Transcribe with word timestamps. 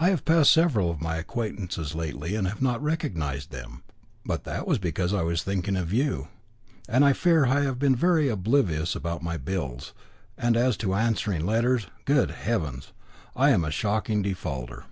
I 0.00 0.08
have 0.10 0.24
passed 0.24 0.50
several 0.50 0.90
of 0.90 1.00
my 1.00 1.18
acquaintances 1.18 1.94
lately 1.94 2.34
and 2.34 2.48
have 2.48 2.60
not 2.60 2.82
recognised 2.82 3.52
them, 3.52 3.84
but 4.24 4.42
that 4.42 4.66
was 4.66 4.78
because 4.80 5.14
I 5.14 5.22
was 5.22 5.44
thinking 5.44 5.76
of 5.76 5.92
you. 5.92 6.26
And 6.88 7.04
I 7.04 7.12
fear 7.12 7.46
I 7.46 7.60
have 7.60 7.78
been 7.78 7.94
very 7.94 8.28
oblivious 8.28 8.96
about 8.96 9.22
my 9.22 9.36
bills; 9.36 9.92
and 10.36 10.56
as 10.56 10.76
to 10.78 10.94
answering 10.96 11.46
letters 11.46 11.86
good 12.06 12.32
heavens! 12.32 12.92
I 13.36 13.50
am 13.50 13.64
a 13.64 13.70
shocking 13.70 14.20
defaulter." 14.20 14.84